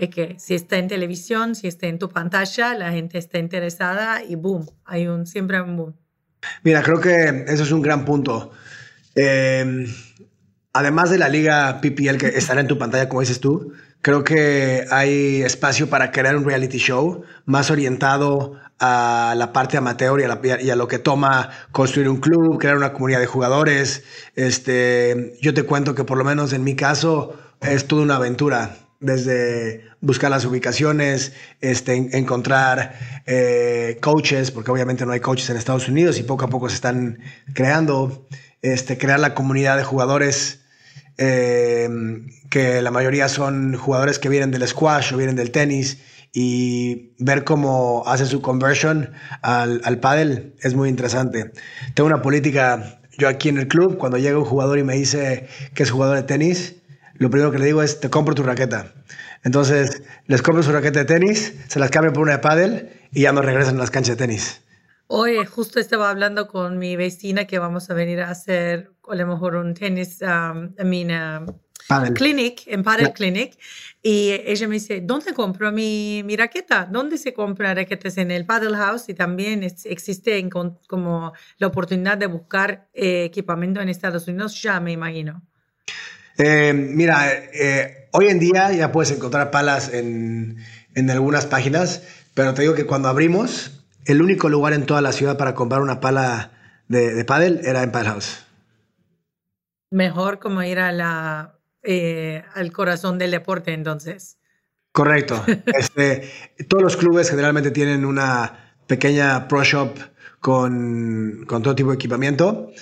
[0.00, 4.24] Es que si está en televisión, si está en tu pantalla, la gente está interesada
[4.24, 5.96] y boom, hay un, siempre un boom.
[6.64, 8.50] Mira, creo que eso es un gran punto.
[9.14, 9.84] Eh,
[10.72, 14.86] además de la liga PPL que estará en tu pantalla, como dices tú, creo que
[14.90, 20.76] hay espacio para crear un reality show más orientado a la parte amateur y a,
[20.76, 24.02] lo que toma construir un club, crear una comunidad de jugadores.
[24.34, 28.78] Este, yo te cuento que por lo menos en mi caso es toda una aventura,
[29.00, 32.94] desde buscar las ubicaciones, este, encontrar
[33.26, 36.74] eh, coaches, porque obviamente no hay coaches en Estados Unidos y poco a poco se
[36.76, 37.18] están
[37.54, 38.28] creando,
[38.62, 40.60] este, crear la comunidad de jugadores.
[41.22, 41.88] Eh,
[42.50, 45.98] que la mayoría son jugadores que vienen del squash o vienen del tenis
[46.32, 51.52] y ver cómo hace su conversion al, al pádel es muy interesante.
[51.94, 55.46] Tengo una política, yo aquí en el club, cuando llega un jugador y me dice
[55.74, 56.79] que es jugador de tenis,
[57.20, 58.94] lo primero que le digo es, te compro tu raqueta.
[59.44, 63.22] Entonces, les compro su raqueta de tenis, se las cambio por una de pádel y
[63.22, 64.62] ya no regresan a las canchas de tenis.
[65.06, 69.26] Oye, justo estaba hablando con mi vecina que vamos a venir a hacer a lo
[69.26, 73.58] mejor un tenis, um, I mean, um, Clinic, en Paddle Clinic,
[74.02, 76.88] y ella me dice, ¿dónde compro mi, mi raqueta?
[76.90, 78.16] ¿Dónde se compra raquetas?
[78.16, 80.48] En el Paddle House y también existe
[80.88, 85.42] como la oportunidad de buscar eh, equipamiento en Estados Unidos, ya me imagino.
[86.42, 90.56] Eh, mira, eh, hoy en día ya puedes encontrar palas en,
[90.94, 95.12] en algunas páginas, pero te digo que cuando abrimos, el único lugar en toda la
[95.12, 96.52] ciudad para comprar una pala
[96.88, 98.46] de, de paddle era en Paddle House.
[99.90, 104.38] Mejor como ir a la, eh, al corazón del deporte entonces.
[104.92, 105.44] Correcto.
[105.66, 106.30] Este,
[106.68, 109.98] todos los clubes generalmente tienen una pequeña pro shop
[110.40, 112.72] con, con todo tipo de equipamiento,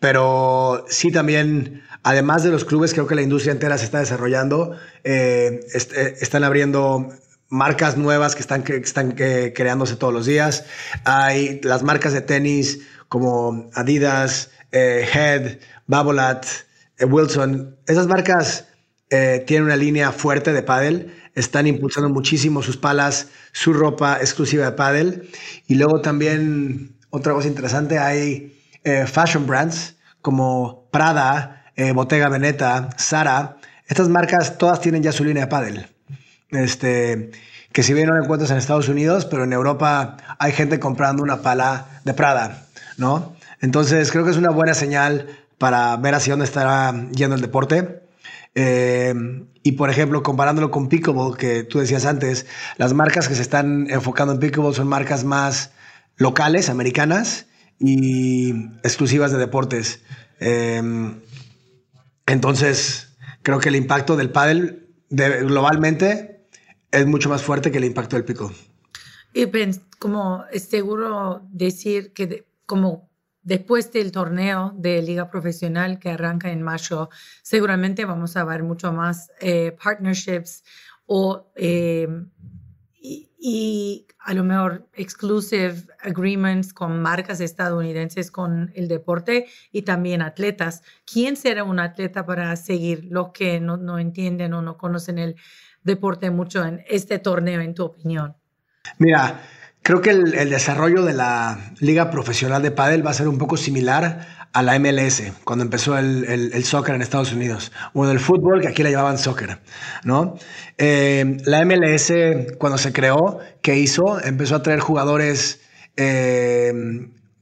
[0.00, 4.76] pero sí también, además de los clubes, creo que la industria entera se está desarrollando,
[5.04, 7.08] eh, eh, están abriendo
[7.48, 10.64] marcas nuevas que están, que están creándose todos los días.
[11.04, 16.46] Hay las marcas de tenis como Adidas, eh, Head, Babolat,
[17.00, 17.76] Wilson.
[17.86, 18.66] Esas marcas
[19.08, 24.72] tienen una línea fuerte de pádel están impulsando muchísimo sus palas, su ropa exclusiva de
[24.72, 25.22] paddle.
[25.66, 32.90] Y luego también, otra cosa interesante, hay eh, fashion brands como Prada, eh, Bottega Veneta,
[32.98, 33.56] Zara.
[33.86, 35.88] Estas marcas todas tienen ya su línea de paddle.
[36.50, 37.30] Este,
[37.72, 41.40] que si bien no encuentras en Estados Unidos, pero en Europa hay gente comprando una
[41.40, 42.66] pala de Prada,
[42.98, 43.34] ¿no?
[43.62, 45.26] Entonces creo que es una buena señal
[45.56, 48.02] para ver hacia dónde estará yendo el deporte.
[48.54, 49.14] Eh,
[49.62, 53.88] y por ejemplo, comparándolo con Pickleball, que tú decías antes, las marcas que se están
[53.88, 55.70] enfocando en Pickleball son marcas más
[56.16, 57.46] locales, americanas
[57.78, 58.50] y
[58.82, 60.02] exclusivas de deportes.
[60.40, 61.20] Em,
[62.30, 66.46] entonces, creo que el impacto del pádel globalmente
[66.90, 68.52] es mucho más fuerte que el impacto del pico.
[69.32, 69.46] Y
[69.98, 73.10] como es seguro decir que como
[73.42, 77.08] Después del torneo de liga profesional que arranca en mayo,
[77.42, 80.62] seguramente vamos a ver mucho más eh, partnerships
[81.06, 82.06] o eh,
[83.40, 90.82] y, a lo mejor exclusive agreements con marcas estadounidenses con el deporte y también atletas.
[91.10, 95.36] ¿Quién será un atleta para seguir los que no, no entienden o no conocen el
[95.82, 98.36] deporte mucho en este torneo, en tu opinión?
[98.98, 99.40] Mira,
[99.82, 103.56] Creo que el, desarrollo de la liga profesional de pádel va a ser un poco
[103.56, 108.68] similar a la MLS, cuando empezó el, soccer en Estados Unidos, o el fútbol, que
[108.68, 109.60] aquí le llamaban soccer,
[110.04, 110.36] ¿no?
[110.76, 112.12] Eh, la MLS,
[112.58, 114.20] cuando se creó, ¿qué hizo?
[114.22, 115.60] Empezó a traer jugadores
[115.96, 116.72] eh,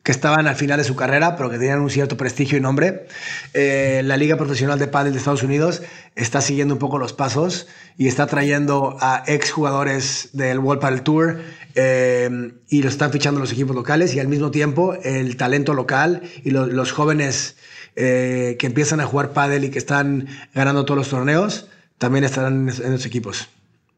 [0.09, 3.09] que estaban al final de su carrera, pero que tenían un cierto prestigio y nombre.
[3.53, 5.83] Eh, la Liga Profesional de Pádel de Estados Unidos
[6.17, 7.67] está siguiendo un poco los pasos
[7.99, 11.41] y está trayendo a ex jugadores del World Padel Tour
[11.75, 16.23] eh, y lo están fichando los equipos locales y al mismo tiempo el talento local
[16.43, 17.57] y los jóvenes
[17.95, 22.67] eh, que empiezan a jugar pádel y que están ganando todos los torneos también estarán
[22.67, 23.47] en los equipos.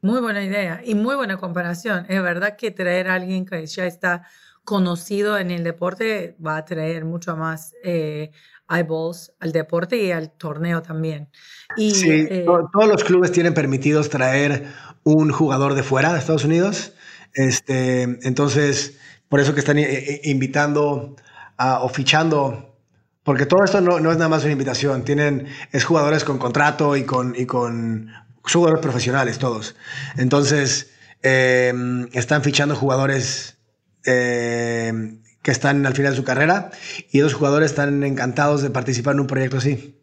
[0.02, 2.04] Muy buena idea y muy buena comparación.
[2.08, 4.26] Es verdad que traer a alguien que ya está
[4.64, 8.30] conocido en el deporte va a traer mucho más eh,
[8.68, 11.28] eyeballs al deporte y al torneo también.
[11.76, 14.66] Y, sí, eh, todos los clubes tienen permitidos traer
[15.02, 16.92] un jugador de fuera de Estados Unidos.
[17.34, 18.98] Este, entonces,
[19.28, 21.16] por eso que están eh, invitando
[21.58, 22.74] o fichando,
[23.22, 26.96] porque todo esto no, no, es nada más una invitación, tienen, es jugadores con contrato
[26.96, 28.10] y con, y con
[28.42, 29.76] jugadores profesionales todos.
[30.16, 30.90] Entonces,
[31.22, 33.59] están fichando jugadores
[34.04, 36.70] eh, que están al final de su carrera
[37.10, 39.96] y los jugadores están encantados de participar en un proyecto así.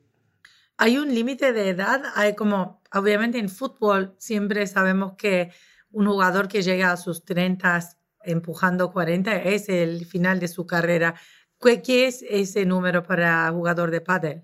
[0.77, 2.03] ¿Hay un límite de edad?
[2.15, 5.51] Hay como, obviamente en fútbol siempre sabemos que
[5.91, 11.15] un jugador que llega a sus 30 empujando 40 es el final de su carrera.
[11.59, 14.43] ¿Qué, es ese número para jugador de pádel?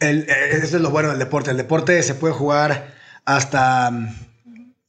[0.00, 1.50] El, eh, eso es lo bueno del deporte.
[1.50, 2.92] El deporte se puede jugar
[3.24, 3.90] hasta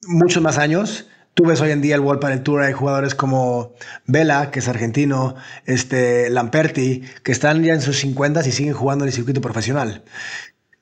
[0.04, 3.74] muchos más años Tú ves hoy en día el World Padel Tour, hay jugadores como
[4.06, 9.06] Vela, que es argentino, este, Lamperti, que están ya en sus 50 y siguen jugando
[9.06, 10.04] en el circuito profesional.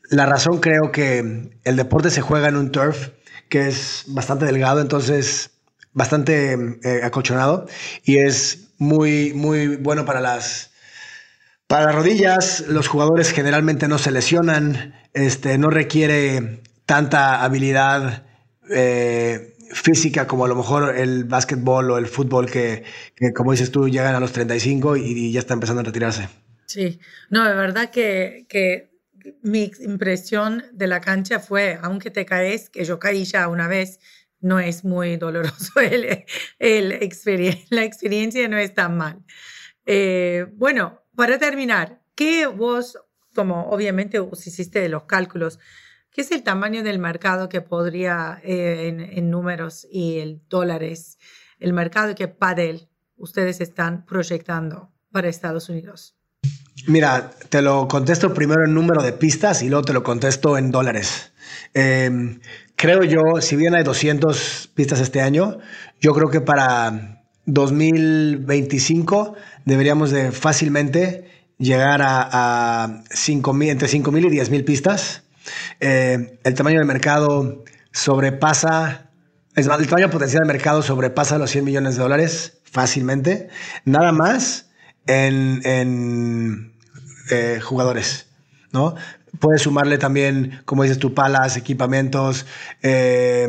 [0.09, 3.09] La razón creo que el deporte se juega en un turf
[3.49, 5.51] que es bastante delgado, entonces
[5.93, 7.67] bastante eh, acolchonado
[8.03, 10.71] y es muy, muy bueno para las,
[11.67, 12.61] para las rodillas.
[12.67, 18.23] Los jugadores generalmente no se lesionan, este, no requiere tanta habilidad.
[18.69, 22.83] Eh, física como a lo mejor el básquetbol o el fútbol que,
[23.35, 26.29] como dices tú, llegan a los 35 y, ya está empezando a retirarse.
[26.65, 26.99] Sí,
[27.29, 28.91] no, de verdad que, que
[29.41, 33.99] mi impresión de la cancha fue, aunque te caes, que yo caí ya una vez,
[34.39, 36.25] no es muy doloroso, el,
[36.59, 36.89] el
[37.69, 39.23] la experiencia no es tan mal.
[39.85, 42.99] Eh, bueno, para terminar, ¿qué vos,
[43.33, 45.59] como obviamente vos hiciste los cálculos,
[46.17, 51.19] ¿Qué es el tamaño del mercado que podría, eh, en, números y el dólares,
[51.59, 56.15] el mercado que Padel ustedes están proyectando para Estados Unidos?
[56.87, 60.71] Mira, te lo contesto primero en número de pistas y luego te lo contesto en
[60.71, 61.33] dólares.
[61.75, 62.39] Em,
[62.75, 65.59] creo yo, si bien hay 200 pistas este año,
[66.01, 74.39] yo creo que para 2025 deberíamos de fácilmente llegar a, a 5, entre 5.000 y
[74.39, 75.26] 10.000 pistas.
[75.79, 79.09] Eh, el tamaño del mercado sobrepasa,
[79.55, 83.49] el tamaño potencial de mercado sobrepasa los 100 millones de dólares fácilmente,
[83.85, 84.69] nada más
[85.07, 86.73] en, en
[87.31, 88.27] eh, jugadores,
[88.71, 88.95] ¿no?
[89.39, 92.45] Puedes sumarle también, como dices tú, palas, equipamientos,
[92.81, 93.47] eh,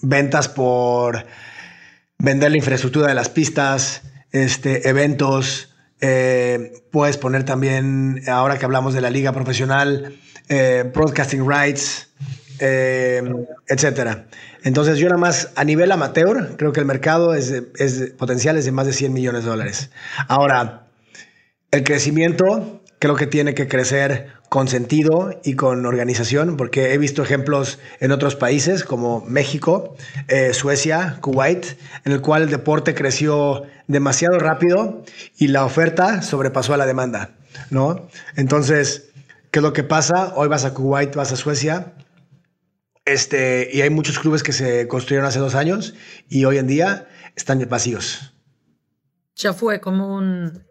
[0.00, 1.26] ventas por
[2.18, 5.75] vender la infraestructura de las pistas, este, eventos.
[6.00, 10.14] Eh, puedes poner también, ahora que hablamos de la liga profesional,
[10.48, 12.10] eh, broadcasting rights,
[12.58, 14.26] etcétera.
[14.62, 18.64] Entonces, yo nada más a nivel amateur, creo que el mercado es, es potencial es
[18.64, 19.90] de más de 100 millones de dólares.
[20.28, 20.88] Ahora,
[21.70, 27.22] el crecimiento creo que tiene que crecer con sentido y con organización, porque he visto
[27.22, 29.96] ejemplos en otros países como México,
[30.28, 31.66] eh, Suecia, Kuwait,
[32.04, 35.02] en el cual el deporte creció demasiado rápido
[35.36, 37.30] y la oferta sobrepasó a la demanda,
[37.70, 38.08] ¿no?
[38.36, 39.10] Entonces,
[39.50, 40.32] ¿qué es lo que pasa?
[40.36, 41.94] Hoy vas a Kuwait, vas a Suecia,
[43.04, 45.94] este, y hay muchos clubes que se construyeron hace dos años
[46.28, 48.34] y hoy en día están vacíos.
[49.36, 50.64] Ya fue como un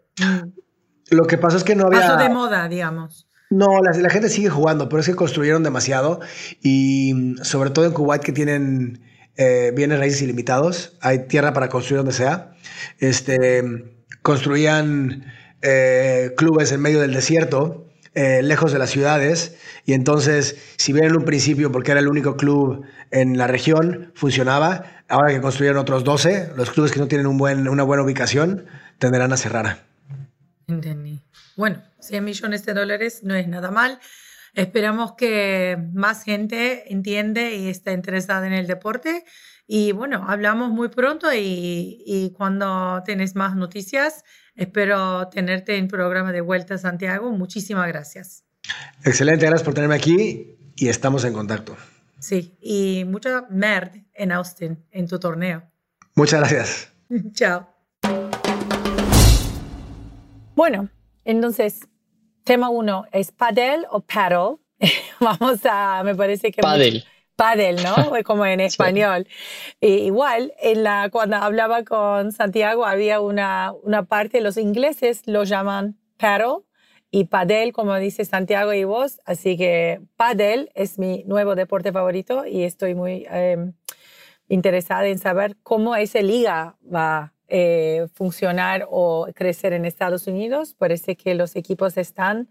[1.10, 2.00] lo que pasa es que no había...
[2.00, 3.25] Paso de moda, digamos.
[3.50, 6.20] No, la, gente sigue jugando, pero es que construyeron demasiado
[6.62, 9.00] y mm, sobre todo en Kuwait que tienen
[9.36, 12.54] eh, bienes raíces ilimitados, hay tierra para construir donde sea.
[12.98, 13.62] Este,
[14.22, 15.32] construían
[15.62, 21.04] eh, clubes en medio del desierto, eh, lejos de las ciudades, y entonces, si bien
[21.04, 25.78] en un principio, porque era el único club en la región, funcionaba, ahora que construyeron
[25.78, 28.66] otros 12, los clubes que no tienen una buena ubicación
[28.98, 29.84] tenderán a cerrar.
[30.66, 31.22] Entendí.
[31.56, 33.98] Bueno, 100 millones de dólares no es nada mal.
[34.54, 39.24] Esperamos que más gente entiende y esté interesada en el deporte.
[39.66, 46.32] Y bueno, hablamos muy pronto y, y cuando tienes más noticias, espero tenerte en programa
[46.32, 47.30] de vuelta Santiago.
[47.32, 48.44] Muchísimas gracias.
[49.04, 51.76] Excelente, gracias por tenerme aquí y estamos en contacto.
[52.18, 55.62] Sí, y mucha merd en Austin, en tu torneo.
[56.14, 56.92] Muchas gracias.
[57.32, 57.68] Chao.
[60.54, 60.88] Bueno,
[61.24, 61.86] entonces,
[62.46, 64.56] tema uno, ¿es paddle o paddle?
[65.20, 66.62] Vamos a, me parece que...
[66.62, 67.04] Paddle.
[67.34, 68.12] Paddle, ¿no?
[68.24, 69.26] Como en español.
[69.80, 75.98] igual, en la, cuando hablaba con Santiago, había una, una parte, los ingleses lo llaman
[76.16, 76.62] paddle
[77.10, 79.20] y paddle, como dice Santiago y vos.
[79.26, 83.74] Así que paddle es mi nuevo deporte favorito y estoy muy em,
[84.48, 90.74] interesada en saber cómo esa liga va eh, funcionar o crecer en Estados Unidos.
[90.74, 92.48] Parece que los equipos están,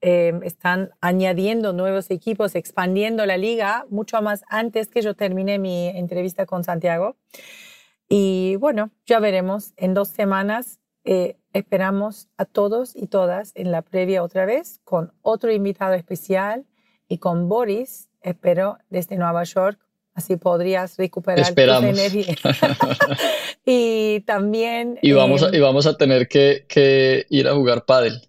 [0.00, 5.88] eh, están añadiendo nuevos equipos, expandiendo la liga mucho más antes que yo termine mi
[5.88, 7.16] entrevista con Santiago.
[8.08, 9.72] Y bueno, ya veremos.
[9.76, 15.12] En dos semanas eh, esperamos a todos y todas en la previa otra vez con
[15.22, 16.66] otro invitado especial
[17.08, 19.83] y con Boris, espero, desde Nueva York
[20.14, 22.36] Así podrías recuperar tu energía.
[23.66, 24.98] y también...
[25.02, 28.22] Y vamos, a, y vamos a tener que, que ir a jugar pádel.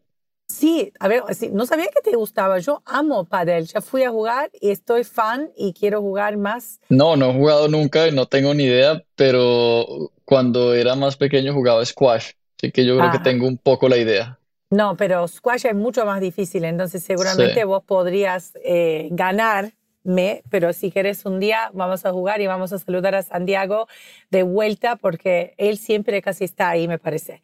[0.47, 2.59] Sí, a ver, no sabía que te gustaba.
[2.59, 3.65] Yo amo pádel.
[3.65, 6.79] Ya fui a jugar y estoy fan y quiero jugar más.
[6.89, 11.53] No, no he jugado nunca y no tengo ni idea, pero cuando era más pequeño
[11.53, 12.31] jugaba squash.
[12.57, 14.39] Así que yo creo que tengo un poco la idea.
[14.69, 19.73] No, pero squash es mucho más difícil, entonces seguramente vos podrías eh, ganar
[20.05, 23.87] me, pero si quieres un día vamos a jugar y vamos a saludar a Santiago
[24.31, 27.41] de vuelta porque él siempre casi está ahí, me parece.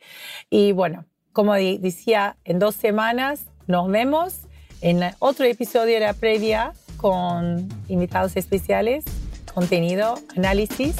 [0.50, 4.42] Y bueno, como decía, en dos semanas nos vemos
[4.82, 9.06] en otro episodio de la previa con invitados especiales,
[9.54, 10.96] contenido, análisis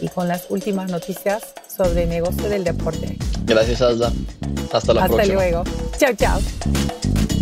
[0.00, 3.18] y con las últimas noticias sobre el negocio del deporte.
[3.44, 4.12] Gracias, Asda.
[4.72, 5.22] Hasta la próxima.
[5.22, 5.64] Hasta luego.
[5.98, 7.41] Chao, chao.